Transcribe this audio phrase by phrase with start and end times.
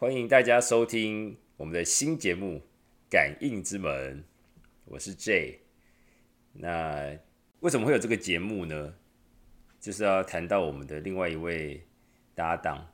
[0.00, 2.54] 欢迎大家收听我们的新节目
[3.10, 4.20] 《感应之门》，
[4.86, 5.60] 我是 J。
[6.54, 7.18] 那
[7.60, 8.94] 为什么会有这个节目呢？
[9.78, 11.84] 就是要谈到我们的另外一位
[12.34, 12.90] 搭档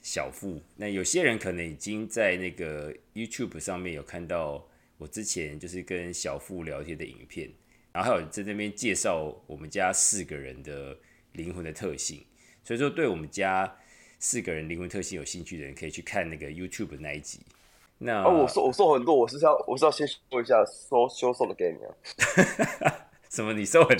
[0.00, 0.62] 小付。
[0.76, 4.66] 那有些人可能已经在那个 YouTube 上面有看到
[4.96, 7.52] 我之前就是跟小付聊天的影片，
[7.92, 10.96] 然后还有在那边介绍我们家四个人的
[11.32, 12.24] 灵魂的特性。
[12.62, 13.76] 所以说，对我们家
[14.18, 17.40] 四个人灵魂特性有兴趣的人，可以去看那个 YouTube 那一集。
[17.98, 21.78] 那哦，我瘦我瘦很多，我是要我是要先说一下收修瘦的概念
[22.80, 23.06] 啊。
[23.30, 23.52] 什么？
[23.52, 23.96] 你瘦很？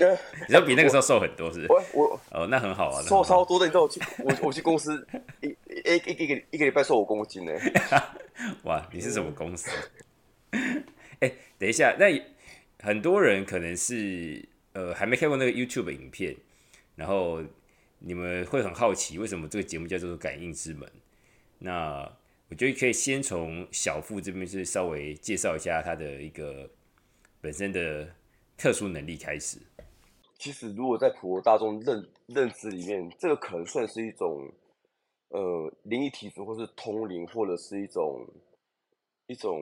[0.49, 1.67] 你要比那个时候瘦很多是？
[1.69, 3.67] 我我哦，那很好啊，瘦超多的。
[3.67, 5.07] 你知道我去我我去公司
[5.41, 7.53] 一一一个一个礼拜瘦五公斤呢。
[8.65, 9.71] 哇，你是什么公司？
[11.21, 12.07] 哎，等一下，那
[12.81, 16.37] 很多人可能是呃还没看过那个 YouTube 影片，
[16.97, 17.41] 然后。
[18.07, 20.87] 你们会很好奇为什么这个节目叫做“感应之门”？
[21.59, 22.01] 那
[22.51, 26.71] 我觉得可以先从小富这边是稍微介绍一下他的一个
[27.41, 28.07] 本身的
[28.59, 29.59] 特殊能力开始。
[30.39, 34.53] 其实，如果在普罗大众认认知里面，这个可能算是一种
[35.31, 38.29] 呃灵异体质，或是通灵，或者是一种
[39.29, 39.59] 一种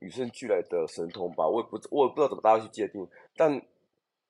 [0.00, 1.46] 与生俱来的神通吧。
[1.46, 3.62] 我也不我也不知道怎么大家去界定，但。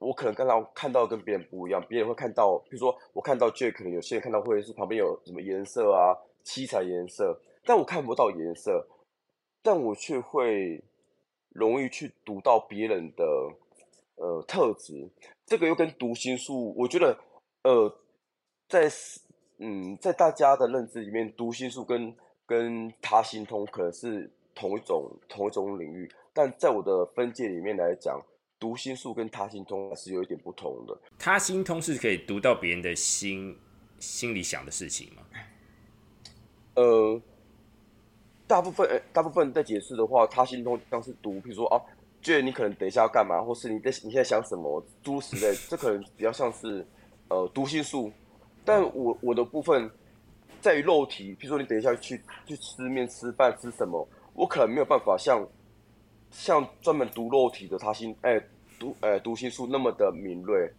[0.05, 8.87] 我可能刚刚看到跟别人不一样，别人会看到，比如说我看到 J，可能有些人看到会是旁边有什么颜色啊，七彩颜色，但我看不到颜色，
[9.63, 10.85] 但我却会
[11.49, 13.25] 容易去读到别人的
[14.17, 15.09] 呃特质，
[15.47, 17.19] 这个又跟读心术，我觉得
[17.63, 17.91] 呃
[18.69, 18.91] 在
[19.59, 28.21] 嗯在大家的认知里面，读心术跟跟他心通可能是同一种同一种领域，但在我的分界里面来讲。
[28.65, 30.99] 读心术跟他心通还是有一点不同的。
[31.19, 33.55] 他心通是可以读到别人的心
[33.99, 35.23] 心里想的事情吗？
[36.77, 37.21] 呃，
[38.47, 41.77] 大部分大部分在解释的话，他心通像是读，比如说啊，
[42.23, 46.87] 觉得你可能等一下要干嘛，或是你在你现在想什么，诸此类，这可能比较像是
[47.29, 48.11] 呃读心术。
[48.65, 49.91] 但我我的部分
[50.63, 55.47] 在于肉体，比如说你等一下去去吃面、吃饭、吃什么，我可能没有办法像
[56.31, 58.43] 像专门读肉体的他心哎。
[58.79, 60.71] 读呃读心术那么的敏锐，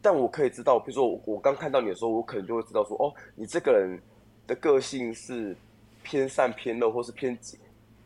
[0.00, 4.00] 但我可以知道，比如说我我刚看到你的时候，我可能就会知道说，哦，你这个人
[4.46, 5.56] 的个性是
[6.02, 7.58] 偏善偏恶，或是偏激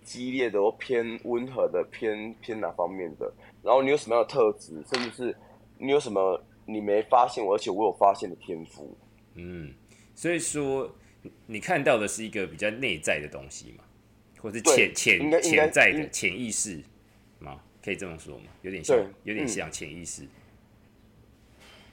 [0.04, 3.32] 激烈的，或偏温和的，偏偏哪方面的？
[3.62, 5.36] 然后你有什么样的特质，甚至是
[5.78, 8.96] 你有什么你没发现我，而且我有发现的天赋？
[9.34, 9.74] 嗯，
[10.14, 10.88] 所以说
[11.46, 13.84] 你看到的是一个比较内在的东西嘛，
[14.40, 16.80] 或是潜潜潜在的潜意识
[17.38, 17.60] 吗？
[17.86, 18.46] 可以这么说吗？
[18.62, 20.26] 有点像，有点像潜意识。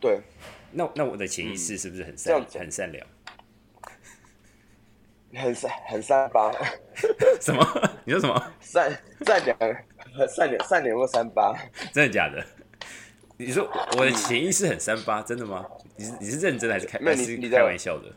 [0.01, 0.19] 对，
[0.71, 3.07] 那那我的潜意识是不是很善很善良？
[5.35, 6.51] 很善很三八？
[7.39, 7.63] 什么？
[8.05, 8.35] 你说什么？
[8.59, 9.55] 善善良
[10.27, 11.53] 善良善良或三八？
[11.93, 12.43] 真的假的？
[13.37, 15.63] 你说我的潜意识很三八，真的吗？
[15.95, 18.11] 你是你是认真的还是开还是开玩笑的？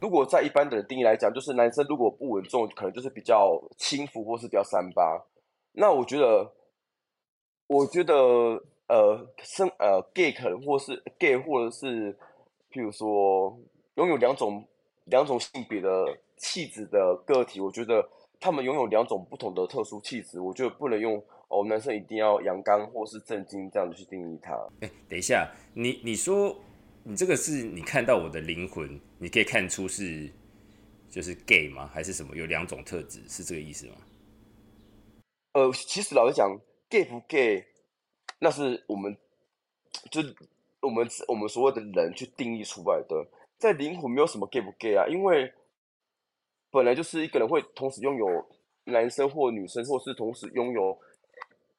[0.00, 5.22] 如果在一般的定义来讲，就是男生如果不稳重，可能就是比较轻浮或是比较三八。
[5.74, 6.52] 那我觉得。
[7.66, 8.14] 我觉得，
[8.88, 12.12] 呃，生呃，gay 可能或是 gay，或者是，
[12.70, 13.58] 譬如说，
[13.94, 14.62] 拥有两种
[15.06, 15.88] 两种性别的
[16.36, 18.06] 气质的个体，我觉得
[18.38, 20.38] 他们拥有两种不同的特殊气质。
[20.38, 21.16] 我觉得不能用
[21.48, 24.52] 哦，男生一定要阳刚或是正经这样子去定义他。
[24.80, 26.54] 哎，等一下，你你说
[27.02, 30.30] 你这个是你看到我的灵魂，你可以看出是
[31.08, 31.90] 就是 gay 吗？
[31.94, 32.36] 还是什么？
[32.36, 33.94] 有两种特质是这个意思吗？
[35.54, 36.60] 呃，其实老实讲。
[36.94, 37.66] Gay 不 gay，
[38.38, 39.16] 那是我们
[40.12, 40.20] 就
[40.80, 43.26] 我们我们所有的人去定义出来的。
[43.58, 45.52] 在灵魂没有什么 gay 不 gay 啊，因为
[46.70, 48.46] 本来就是一个人会同时拥有
[48.84, 50.96] 男生或女生，或是同时拥有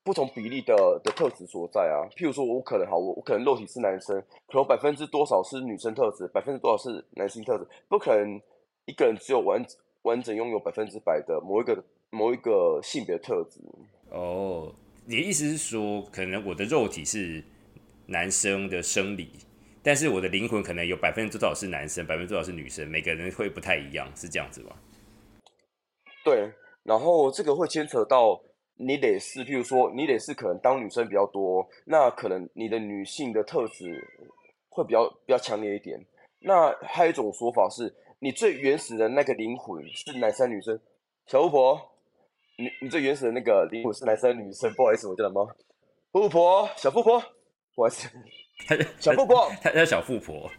[0.04, 2.12] 不同比例的的特质所在啊。
[2.18, 8.42] 譬如说，我可能好，我我可能肉体是男生，可能百分之多少是女生特质，百分之多少是男性特质，不可能
[8.84, 9.66] 一个人只有完
[10.02, 13.62] 完整拥有百分之百的某一个某一个性别特质
[14.10, 14.75] 哦。
[15.07, 17.44] 你的意思是说，可能我的肉体是
[18.07, 19.31] 男生的生理，
[19.84, 24.75] 但是我的灵魂可能有百分之多少是男生，百分之多少是女生，每个人会不太一样，是这样子吗？
[26.24, 28.42] 对，然后这个会牵扯到
[28.78, 34.04] 你得是，譬如说你得是可能当女生比较多，那可能你的女性的特质
[34.69, 36.04] 会比较比较强烈一点。
[36.40, 40.80] 那还有一种说法是，你最原始的那个灵魂是男生女生，
[41.28, 41.92] 小巫婆。
[42.57, 44.72] 你你最原始的那个灵魂是男生女生？
[44.75, 45.56] 不好意思，我叫什么？
[46.12, 47.19] 富婆，小富婆，
[47.75, 48.07] 不好意思，
[48.98, 50.50] 小富婆，他叫小富婆。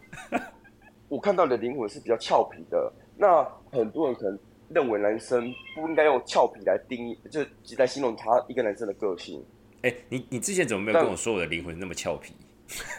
[1.09, 2.93] 我看到的灵魂是比较俏皮的。
[3.17, 4.39] 那很多人可能
[4.69, 7.41] 认为男生不应该用俏皮来定义，就
[7.79, 9.43] 来形容他一个男生的个性。
[9.83, 12.35] 哎、你你之前怎么没有跟我说我的灵魂那么俏皮？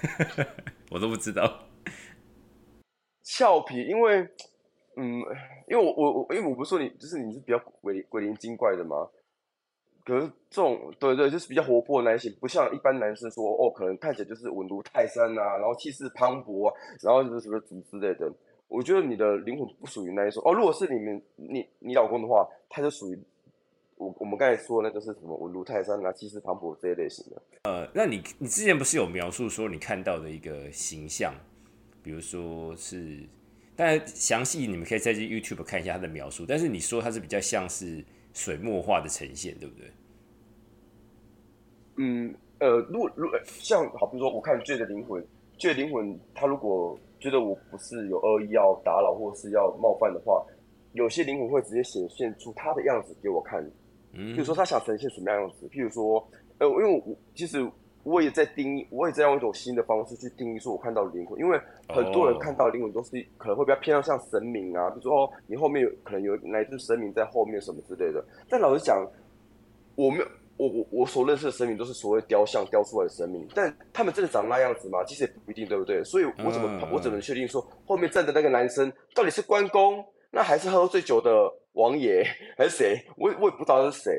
[0.90, 1.68] 我都不知道。
[3.22, 4.28] 俏皮，因为，
[4.98, 5.20] 嗯，
[5.70, 9.08] 因为我我我，因为我不是说你，就是你是比较鬼鬼灵精怪的嘛。
[10.04, 16.74] 可是这种，对对，就是比较活泼的男性，不像一般男生说，哦，可能看起来就是稳如泰山啊，然后气势磅礴啊，
[17.04, 18.32] 然后就是什么什么之类的。
[18.70, 20.42] 我觉得你的灵魂不属于那一种。
[20.46, 23.20] 哦，如果是你们你你老公的话，他就属于
[23.98, 27.42] 我我们刚才说那就是什么稳如泰山啊，气势磅礴这一类型的。
[27.64, 31.34] 呃，那你你之前不是有描述说你看到的一个形象，
[32.02, 33.28] 比如说是，
[33.78, 38.04] 当然详细你们可以再去 YouTube 看一下它的描述，但是你说它是比较像是
[38.34, 39.92] 水墨画的呈现，对不对？
[41.98, 45.24] 嗯，呃，如果如果像好，比如说我看 J 的灵魂
[45.58, 50.44] ，J 的灵魂，他如果觉得我不是有恶意要打扰或是要冒犯的话，
[50.94, 53.64] 有些灵魂会直接显现出他的样子给我看。
[54.14, 56.28] 嗯，比如说他想呈现什么样子，譬如说，
[56.58, 57.60] 呃，因为我其实
[58.07, 61.59] 我也在定义，我也在用一种新的方式去定义说我看到灵魂，因为
[61.89, 68.24] 很多人哦看到灵魂都是可能会比较偏向像神明啊，比如说哦，你后面有可能有哪一尊神明在后面什么之类的。
[68.50, 69.06] 但老实讲，
[69.95, 70.25] 我没有。
[70.59, 75.04] 我我我所认识的神明都是所谓雕像雕出来的神明，但他们真的长那样子吗？
[75.04, 76.04] 其实也不一定，对不对？
[76.04, 81.31] 所以我怎么、嗯我怎么确定说后面站的那个男生到底是关公，那还是喝醉酒的
[81.74, 82.25] 王爷，
[82.57, 83.00] 还是谁？
[83.18, 84.12] 我也我也不知道他是谁。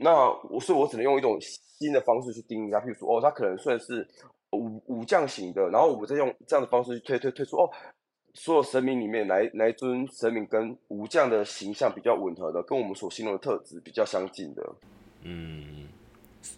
[0.00, 4.06] 那我所以，我只能用一种新的方式去定义它，譬如说，哦，它可能算是
[4.52, 7.68] 武武将型的，然后我们再用这样的方式去推推推出，哦，
[8.34, 14.74] 所有神明里面哪一哪一尊神明跟武将的形象比较吻合的，跟我们所形容的特质比较相近的。
[15.24, 15.88] 嗯，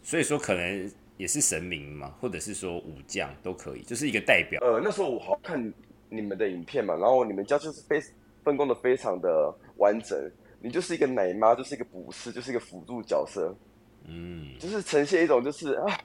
[0.02, 4.60] 所以说可能也是神明嘛，或者是说武将都可以，就是一个代表。
[4.62, 5.72] 呃，那时候我好看
[6.10, 7.98] 你们的影片嘛，然后你们家就是非
[8.44, 10.19] 分工的非常的完整，
[10.62, 13.54] 你就是一个奶妈，就是一个补师，就是一个辅助角色，
[14.04, 16.00] 嗯，就是呈现一种就是啊，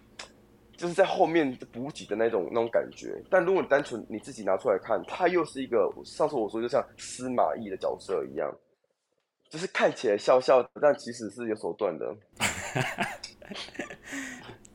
[0.78, 3.22] 就是在后面补给的那种那种感觉。
[3.30, 8.50] 但如果你单纯你自己拿出来看，他又是一个上次我说就像司马懿的角色一样，
[9.50, 12.16] 就是看起来笑笑的，但其实是有手段的。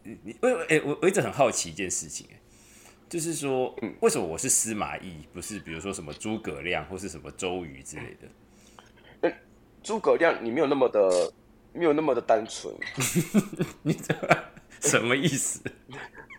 [0.03, 2.41] 你我哎、我我一直很好奇一件事情、哎，
[3.09, 8.29] 就是说，为什么我是司马懿，不是比如说什么诸葛亮或是什么周瑜之类的？
[9.83, 11.33] 诸葛亮，你没有那么的
[11.73, 12.75] 没有那么的单纯。
[13.83, 14.15] 你这
[14.81, 15.61] 什么意思？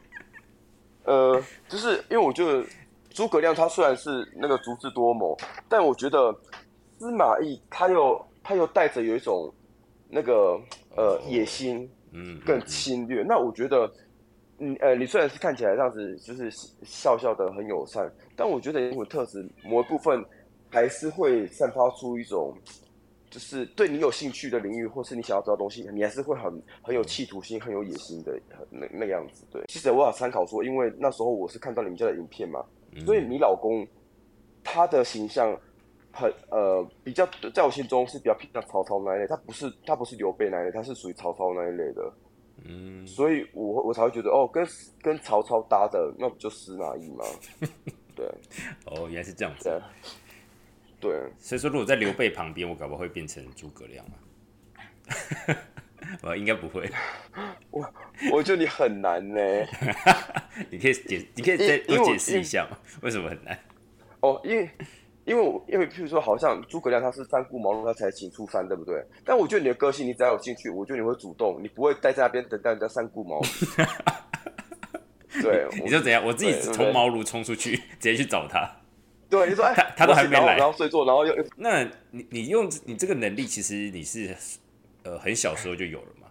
[1.05, 2.63] 呃，就是因为我觉得
[3.09, 6.31] 诸葛亮他虽然是那个足智多谋，但我觉得
[6.99, 9.51] 司马懿他又他又带着有一种
[10.07, 10.59] 那个
[10.95, 13.23] 呃野心，嗯，更侵略。
[13.23, 13.91] 那我觉得，
[14.57, 16.51] 你呃，你虽然是看起来这样子就是
[16.83, 20.23] 笑笑的很友善，但我觉得灵魂特质某一部分
[20.69, 22.55] 还是会散发出一种。
[23.31, 28.38] 就是对你有兴趣的领域，或是你想要知道的东西，你还是会很很有企图心、很有野心的
[28.69, 29.45] 那那个样子。
[29.50, 32.63] 对，其实我有参考说，因为那时候我是看到你们家的影片嘛，
[33.06, 33.88] 所以你老公
[34.63, 35.57] 他的形象
[36.12, 42.13] 很呃比较，在我心中是比较偏向曹操那一类，他不是他不是刘备那一类，他是属于曹操那一类的。
[42.66, 44.68] 嗯，所以我我才会觉得哦，跟
[45.01, 47.25] 跟曹操搭的那不就司马懿吗？
[48.13, 48.25] 对
[48.86, 49.81] 哦，原来是这样子。
[51.01, 54.15] 对对，所以说，如果在刘备旁边，我搞不好会变成诸葛亮嘛？
[56.23, 56.90] 我应该不会。
[57.71, 57.94] 我
[58.31, 59.42] 我觉得你很难呢。
[60.69, 62.78] 你可以解，你可以再我多解释一下吗？
[63.02, 63.57] 为什么很难？
[64.19, 64.69] 哦，因为
[65.25, 69.04] 因为我因为譬如说，好像诸葛亮他是三顾茅庐他才请出山，对不对？
[69.23, 73.87] 但我觉得你的个性，你只要有兴趣，我觉得你会主动，你不会待在那边等待人家三顾茅庐。
[75.42, 76.23] 对，你就怎样？
[76.25, 78.81] 我自己从茅庐冲出去，直接去找他。
[79.31, 84.35] 对你说，哎，他他都还没来然后睡坐，然后又又那你你用你这个能力，其实你是
[85.04, 86.28] 呃很小时候就有了嘛？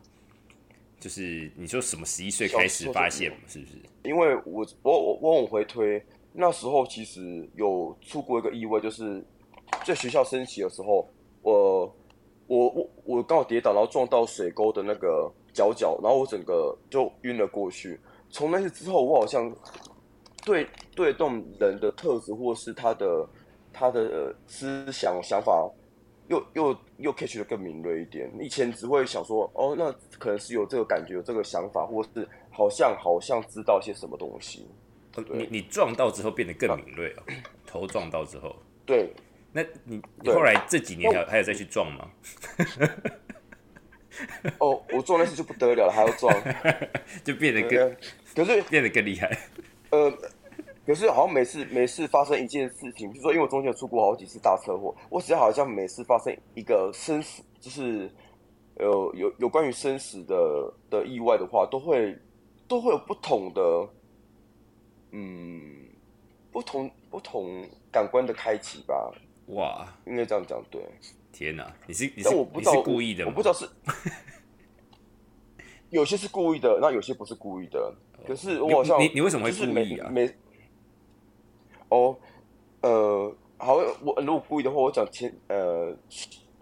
[1.01, 3.73] 就是你说什么十一岁开始发现嘛，是不是？
[4.05, 6.05] 因为我我我我往回推，
[6.35, 9.25] 那时候其实有出过一个意外，就是
[9.83, 11.09] 在学校升旗的时候，
[11.41, 11.97] 我
[12.47, 17.99] 我我我刚好跌倒，然后撞到水沟的那个角角，然后我整个就晕了过去。
[18.29, 19.51] 从那次之后，我好像
[20.45, 23.29] 对对这种人的特质或是他的
[23.73, 25.71] 他的、呃思想想法。
[26.31, 28.31] 又又又 catch 的更敏锐一点。
[28.41, 34.65] 以前只会想说，哦，那可能是有这个感觉，有这个想法，或是好像好像知道些什么东西。
[35.33, 37.23] 你你撞到之后变得更敏锐哦，
[37.67, 38.55] 头撞到之后，
[38.87, 39.13] 对，
[39.51, 42.09] 那你后来这几年还有还有再去撞吗？
[44.61, 46.33] 哦，我撞那次就不得了了，还要撞。
[47.25, 47.97] 就变得更
[48.37, 49.37] 可是变得更厉害。
[49.91, 50.31] 呃，可
[50.87, 58.11] 可是好像每次每次发生一件事情，比如说因为我中间有出过好几次大车祸，我只要好像每次发生一个生死，就是
[58.77, 62.17] 呃有有关于生死的的意外的话，都会
[62.67, 63.89] 都会有不同的
[65.13, 65.89] 嗯
[66.51, 69.13] 不同不同感官的开启吧。
[69.47, 70.81] 哇，应该这样讲对。
[71.33, 73.31] 天哪，你是你是我不知道你是故意的吗？
[73.31, 73.69] 我不知道是
[75.91, 77.93] 有些是故意的，那有些不是故意的。
[78.27, 80.35] 可是我好像你你你为什么会是故意啊每每
[81.89, 82.17] 哦，
[82.83, 85.93] 呃，好，我如果故意的话，我讲前呃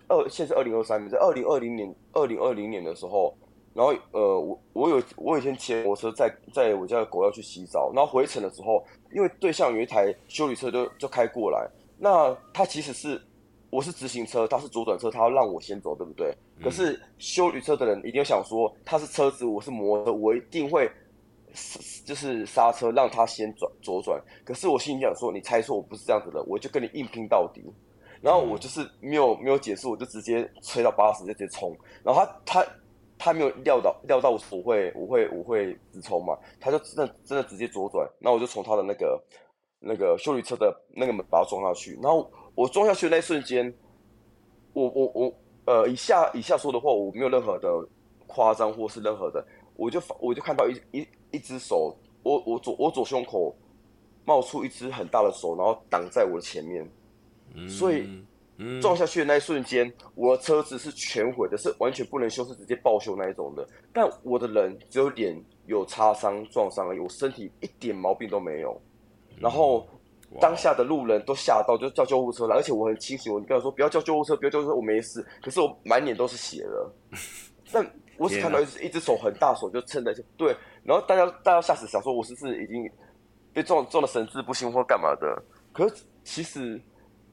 [0.09, 3.37] 二现在是二零二三年，在二零二零年二零二零年的时候，
[3.75, 8.83] 然后呃我我有我有一天骑摩托车在在我家的狗要去洗澡，然后回程的时候，
[9.13, 11.69] 因为对向有一台修理车就就开过来，
[11.99, 13.21] 那他其实是
[13.71, 16.35] 我是直行车，他是左转车，他要让我先走，对不对？
[16.63, 20.91] 可是修理车的人一定想说，他是车子，我是摩托车，我一定会
[22.05, 24.21] 就是刹车让他先转左转。
[24.45, 27.63] 可是我心里想说，你猜错，我不是这样子的，我就跟你硬拼到底。
[28.21, 31.77] 然后我就是没有没有解释，我就直接吹到八十，就直接冲。
[32.03, 32.67] 然后他他
[33.17, 39.23] 他没有料到料到我会我会我会直冲嘛，他就真的真的直接左转，然后我就从他的那个
[39.79, 41.97] 那个修理车的那个门把他撞下去。
[42.03, 43.73] 然后我撞下去的那一瞬间，
[44.73, 45.33] 我我我
[45.65, 47.69] 呃以下以下说的话，我没有任何的
[48.27, 49.47] 夸张或是任何的，
[49.77, 53.55] 我就我就看到一一一只手，我我左我左胸口
[54.25, 56.85] 冒出一只很大的手，然后挡在我的前面。
[57.69, 58.09] 所以
[58.57, 63.65] 嗯撞下去的那一瞬间，我的车子是全毁的，是完全不能修，是直接报修那一种的。
[63.93, 68.81] 但我的人只有脸有擦伤、撞伤而已，我身体一点毛病都没有。
[69.39, 69.87] 然后哇
[70.41, 72.55] 当下的路人都吓到，就叫救护车了。
[72.55, 75.25] 而且我很清醒，我跟他说不要叫救护车，不要叫救护车，我没事。
[75.43, 76.95] 可是我满脸都是血了。
[77.73, 77.85] 但
[78.17, 82.91] 我只看到一只一只手很大手就撑在对，然后大家大家吓死，想说我是不是已经
[83.53, 85.43] 被撞撞的神志不清或干嘛的？
[85.73, 86.81] 可是其实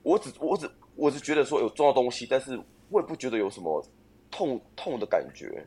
[0.04, 2.60] 我只我只我只觉得说有撞到东西，但是
[2.90, 3.84] 我也不觉得有什么
[4.30, 5.66] 痛痛的感觉。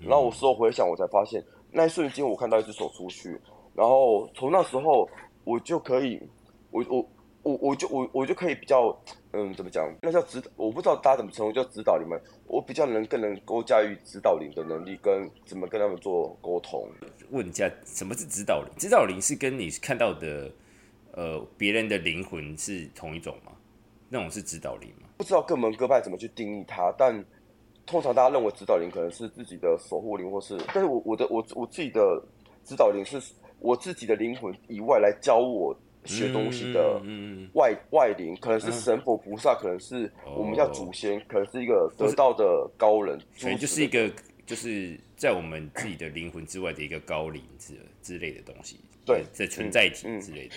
[0.00, 3.40] 然后我事后回想，我才发现那一瞬间我看到一只手出去，
[3.74, 5.08] 然后从那时候
[5.44, 6.20] 我就可以，
[6.72, 7.08] 我我
[7.42, 8.96] 我我就我我就可以比较
[9.32, 9.88] 嗯怎么讲？
[10.02, 16.88] 那叫指，我不知道大家怎么称呼叫指导灵们，我比较能更能够驾驭指导灵的能力，跟怎么跟他们做沟通。
[17.30, 18.72] 问一下，什么是指导灵？
[18.78, 20.50] 指导灵是跟你看到的
[21.12, 23.52] 呃别人的灵魂是同一种吗？
[24.08, 25.08] 那种是指导灵吗？
[25.18, 27.24] 不知道各门各派怎么去定义它，但
[27.84, 32.22] 通常大家认为指导灵可能是自己的守护灵，或是，但是我我的我我自己的
[32.64, 33.20] 指导灵是
[33.58, 37.00] 我自己的灵魂以外来教我学东西的
[37.54, 44.10] 外外灵，可能是神佛菩萨，可能是我们叫祖先，可能是一个得道的高人，可能就是一个
[44.44, 50.54] 就是在我们自己的灵魂之外的一个高灵之之类的东西，对的存在体之类的。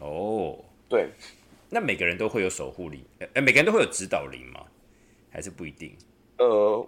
[0.00, 1.08] 哦，对，
[1.70, 3.02] 那每个人都会有守护灵，
[3.34, 4.60] 呃，每个人都会有指导灵吗？
[5.30, 5.92] 还是不一定？
[6.38, 6.86] 呃，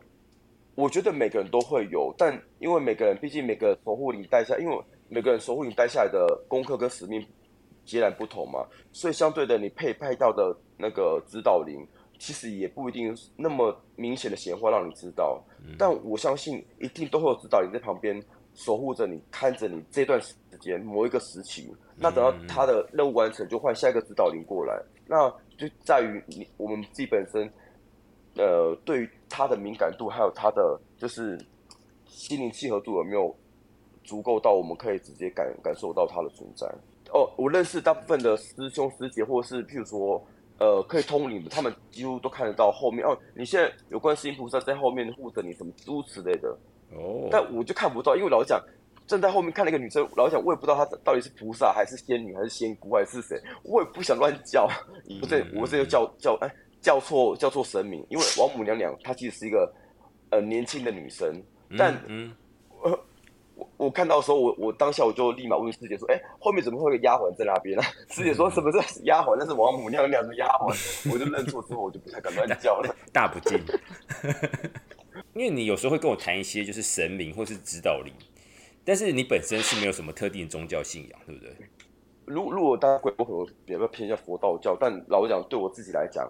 [0.74, 7.26] 我觉得每个人都会有，但因为每个人毕竟每个守护灵带下，因为每个人守护灵带下来的功课跟使命
[7.87, 11.87] 截然不同嘛，所以相对的，你配派到的那个指导灵，
[12.19, 15.43] 其实也不一定那么明显的显化让你知道，
[15.78, 18.23] 但我相信一定都会有指导灵在旁边
[18.55, 27.50] 守护着你，看着你这段时间某一个时期，那等到他的任务完成，就换下一个指导灵过来，那就在于你我们自己本身。
[28.38, 31.40] 呃，对于他的敏感度，还有他的就是
[32.05, 33.35] 心灵契合度有没有
[34.05, 36.71] 足够到，我们可以直接感感受到他的存在。
[37.12, 40.25] 哦，我认识大部分的师兄师姐，或者是譬如说，
[40.58, 43.04] 呃，可以通灵的，他们几乎都看得到后面。
[43.06, 46.48] 哦，你现在有观世音菩萨在后面护着你，什么诸如此类的。
[46.92, 48.60] 哦，但我就看不到，因为老实讲，
[49.06, 54.68] 站在后面看那个女生，老实讲，我也不知道她到底是菩萨还是仙女还是仙姑还是谁，我也不想乱叫，
[55.20, 56.50] 我这我这就叫叫哎。
[56.78, 59.68] 叫错叫错神明，因为王母娘娘她其实是一个
[60.30, 61.42] 呃年轻的女生，
[61.76, 62.32] 但嗯，
[62.84, 62.96] 呃
[63.76, 69.37] 我我看到的时候，我我当下我就立马问师姐说：“哎、后面怎么会有个丫鬟在那边呢、啊？” 师姐说：“什么是丫鬟？
[69.38, 70.73] 那是王母娘娘的丫鬟。
[71.12, 72.97] ”我就认错之后，我就不太敢乱叫了。
[73.12, 73.59] 大不敬。
[75.35, 78.12] 因为你有时候会跟我谈一些就是神明或是指导灵，
[78.85, 81.54] 但是你本身是没有什么特定的宗教信仰，对不对？
[82.26, 86.28] 如如果大家会我可能比较偏向佛道教，但老实讲，对我自己来讲，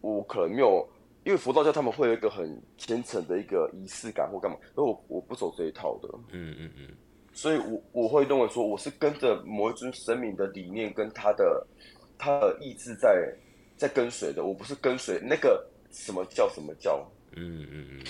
[0.00, 0.88] 我可能没有，
[1.24, 6.88] 因为佛道教他们会有一个很虔诚的一个仪式感或干嘛，而我我不走这一套的，嗯嗯嗯，
[7.32, 11.66] 所以我我会认为说，我是跟着某一尊神明的理念跟他的
[12.16, 13.32] 他的意志在
[13.76, 17.06] 在跟随的，我不是跟随那个什么叫什么教。
[17.36, 18.04] 嗯嗯嗯，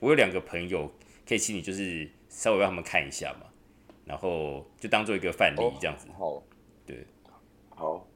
[0.00, 0.90] 我有两个朋友，
[1.26, 3.46] 可以请你就是稍微让他们看一下嘛，
[4.04, 6.06] 然后就当做一个范例哦这样子。
[6.18, 6.42] 好，
[6.86, 7.06] 对。
[7.76, 8.06] 好，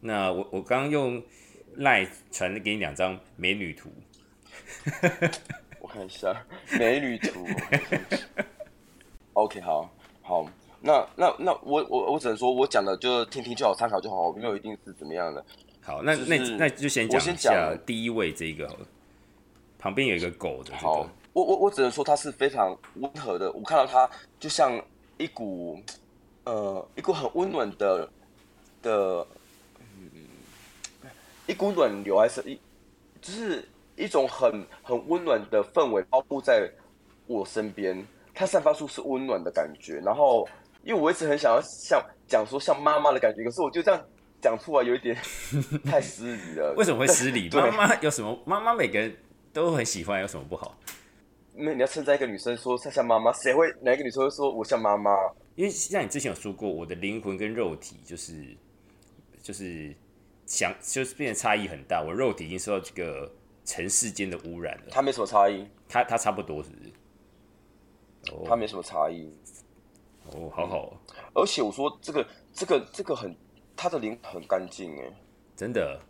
[0.00, 1.20] 那我我刚刚用
[1.76, 3.90] 赖传给你两张美女图，
[5.80, 6.44] 我看一下
[6.78, 7.46] 美女图。
[9.34, 9.90] OK，好，
[10.22, 10.46] 好，
[10.80, 15.44] 那那那我我我只能说我讲的就听听就好，参考就好，没有一定是怎么样的。
[15.82, 18.86] 好，那那就是那就先我先讲一下讲第一位这个好了，
[19.78, 24.08] 旁边有一个狗的这好，，我我我只能说它是非常温和的，我看到它
[24.40, 24.82] 就像
[25.18, 25.80] 一股
[26.44, 28.08] 呃一股很温暖的
[28.82, 29.26] 的，嗯，
[31.46, 32.58] 一股暖流还是一
[33.20, 36.70] 就是一种很很温暖的氛围包覆在
[37.26, 40.00] 我身边，它散发出是温暖的感觉。
[40.04, 40.48] 然后
[40.84, 44.00] 因为我一直很想要像讲说像妈妈的感觉，可是我就这样
[44.40, 45.16] 讲出来有一点
[45.84, 46.74] 太失礼了。
[46.76, 47.48] 为什么会失礼？
[47.48, 48.38] 对 妈妈有什么？
[48.44, 49.16] 妈妈每个人
[49.52, 50.76] 都很喜欢，有什么不好？
[51.56, 55.10] 因为你要称赞一个女生说她像妈妈，谁会哪一个女生会说我像妈妈？
[55.54, 58.44] 因为像你之前有说过，我的灵魂跟肉体就是
[59.42, 59.94] 就是
[60.46, 63.30] 想就是变得差异很大，我肉体已经受到这个
[63.64, 64.84] 尘世间的污染了。
[64.90, 66.90] 它没什么差异，它它差不多是不是？
[68.32, 69.30] 哦它没什么差异。
[70.32, 70.92] 哦，好好哦，
[71.34, 73.32] 而且我说这个这个这个很，
[73.76, 75.12] 他的灵很干净哎。
[75.54, 76.00] 真的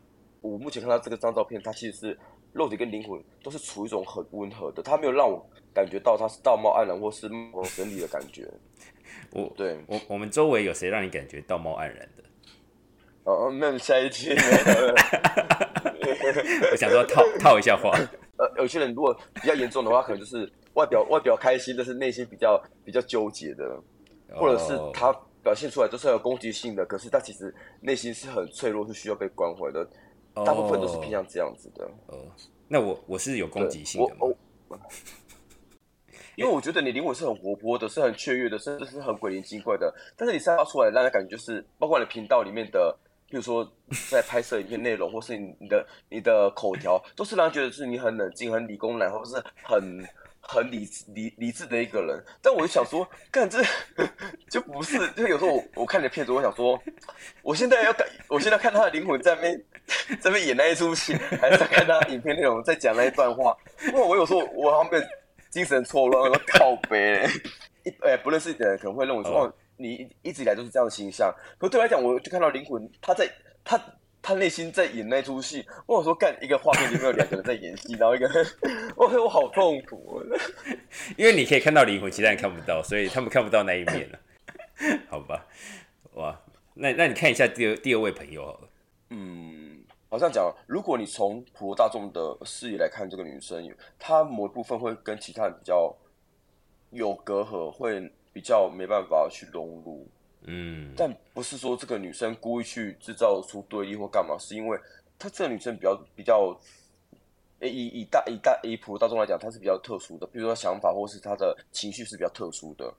[0.40, 2.18] 我目前看到这个张照片，它其实是
[2.52, 8.50] 肉体跟灵魂都是处于一种很温和的，它没有让我感觉到它是道貌岸然或是貌神离的感觉。
[9.32, 12.24] 我对，我我们周围有谁让你感觉道貌岸然的？
[13.26, 14.94] 哦，那下一题没有了。
[16.70, 17.90] 我想说套套一下话，
[18.38, 23.64] 呃，有些人如果比较严重的话，可能就是外表外表开心，但是内心比较比较纠结的，
[24.34, 29.86] 或者是哦他表现出来都是很有攻击性的，可是他其实内心是很脆弱，是需要被关怀的。
[30.44, 31.84] 大部分都是偏向这样子的。
[32.06, 32.18] 哦。
[32.68, 34.78] 那我我是有攻击性的吗？
[36.36, 39.90] 因为我觉得你灵魂是很活泼的，是很雀跃的，甚至是很鬼灵精怪的。
[40.14, 42.94] 但是你散发出来，让人感觉就是，包括你频道里面的，
[43.28, 43.66] 比如说
[44.10, 50.04] 在拍摄影片内容，或是你你的你的口条，都是让人觉得是你很冷静、很理工男，或是很
[50.40, 52.22] 很理理理智的一个人。
[52.40, 53.62] 但我就想说，干这
[54.48, 56.80] 就不是，就有时候我我看你的片子，我想说，
[57.42, 59.64] 我现在要感，我现在看他的灵魂在那边
[60.20, 63.56] 在那边演那一出戏，还是在看他影片内容在讲那一段话？
[63.88, 65.04] 因为我有时候我好像被
[65.50, 67.26] 精神错乱，我说靠背，
[67.82, 71.34] 一呃不认识的人可能会认为说，哦哦，你一直以来都是这样的形象。
[71.58, 73.30] 可对我来讲，我就看到灵魂，他在
[73.64, 73.80] 他
[74.20, 75.64] 他内心在演那出戏。
[75.86, 78.28] 我想说，干一个画面里面有两个人在演戏，然后一个，
[78.96, 80.22] 我我好痛苦。
[81.16, 84.18] 因为你可以看到灵魂，其他人看不到，所以他们看不到那一面了。
[85.08, 85.46] 好吧，
[86.14, 86.38] 哇，
[86.74, 88.68] 那那你看一下第二第二位朋友好了，
[89.10, 93.66] 嗯，好像讲，如果你从普罗大众的视野来看这个女生，
[93.98, 95.94] 她某一部分会跟其他人比较
[96.90, 100.06] 有隔阂，会比较没办法去融入。
[100.42, 104.78] 嗯，但不是说这个女生故意去制造出对立或干嘛，是因为
[105.18, 106.54] 她这个女生比较比较，
[107.60, 112.92] 诶以以大以大以普罗大众来讲，她是比较特殊的，比如说想法或是她的情绪是比较特殊的，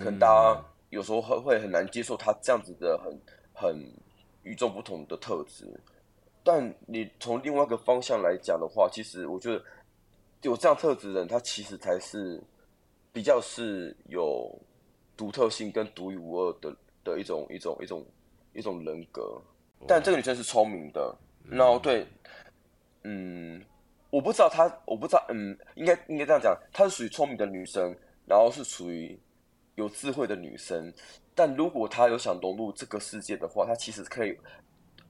[0.00, 3.16] 可能大家有时候会会很难接受她这样子的很
[3.54, 3.92] 很
[4.42, 5.64] 与众不同的特质。
[6.42, 9.64] 但你从另外一个方向来讲的话，其实我觉得
[10.42, 12.42] 有这样特质的人，他其实才是
[13.12, 14.50] 比较是有
[15.20, 18.06] 独特性跟独一无二的的一种一种一种
[18.54, 19.38] 一种人格。
[19.86, 21.14] 但这个女生是聪明的，
[21.46, 22.06] 然后对，
[23.02, 23.62] 嗯，
[24.08, 27.94] 我不知道她，我不知道，嗯，应该应该这样讲，她是属于聪明的女生，
[28.26, 29.20] 然后是属于
[29.74, 30.90] 有智慧的女生。
[31.34, 34.34] 但如果她有想融入这个世界的话，她其实可以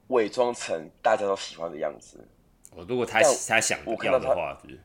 [0.07, 2.27] 伪装成大家都喜欢的样子。
[2.75, 4.79] 我如果她她想我看到他要的话，是不是？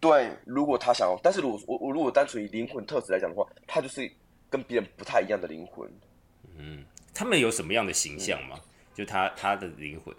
[0.00, 4.08] 对，如果她想要，但是如果我我如果单纯以灵魂特质来讲的话，她就是
[4.50, 5.90] 跟别人不太一样的灵魂。
[6.56, 6.84] 嗯
[7.14, 8.60] 他们有什么样的形象吗？
[8.94, 10.14] 就他他的灵魂，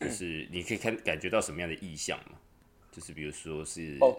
[0.00, 2.38] 就是你可以看感觉到什么样的意象吗？
[2.90, 4.18] 就是比如说是哦，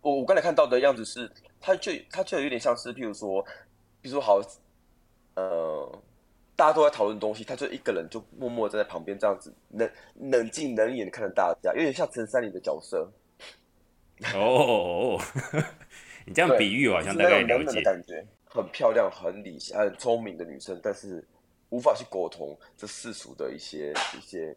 [0.00, 3.42] 我我刚才看到的样子是，他就他就有点像是，譬如说，
[4.00, 4.40] 比如说好，
[5.34, 6.02] 呃，
[6.56, 13.10] 大家都在讨论东西，他就一个人就默默站在旁边这样子，冷冷静冷眼地看着大家，有点像陈珊妮的角色，
[14.34, 15.20] 哦
[16.26, 17.82] 你这样比喻我好像大概了那种冷冷的解。
[17.82, 21.22] 感觉，很漂亮、很理性、很聪明的女生，但是
[21.68, 24.56] 无法去沟通这世俗的一些一些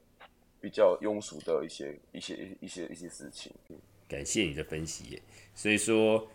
[0.61, 3.51] 比较庸俗的一些一些一些一些事情。
[4.07, 5.21] 感谢你的分析。
[5.53, 6.27] 所以说，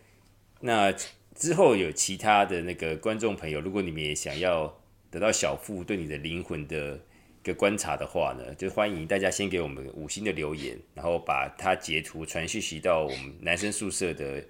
[0.61, 0.94] 那
[1.35, 14.44] 之后有其他的那个观众朋友，如果你们也想要得到小付对你的灵魂的一个观察的话呢，就欢迎大家先给我们五星的留言，然后把它截图传讯息到我们男生宿舍的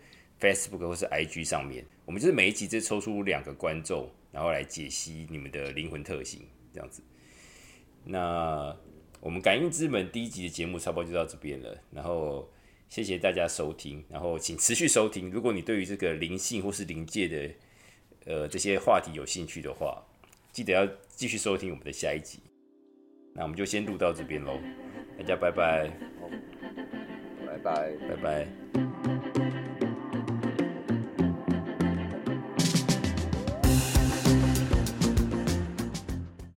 [0.45, 1.87] Facebook 或是 IG 上面。
[2.05, 7.03] 我们就是每一集就抽出两个观众，然后来解析你们的灵魂特性，这样子。
[8.05, 8.77] 那
[9.21, 12.47] 我们感应之门第一集的节目差不多就到这边了，然后
[12.91, 15.31] 谢谢大家收听，然后请持续收听。
[15.31, 17.55] 如果你对于这个灵性或是灵界的
[18.27, 20.05] 呃这些话题有兴趣的话，
[20.53, 22.41] 记得要继续收听我们的下一集。
[23.33, 24.61] 那我们就先录到这边喽，
[25.19, 25.91] 大家拜拜，
[27.47, 27.93] 拜拜。
[28.09, 28.84] 拜拜。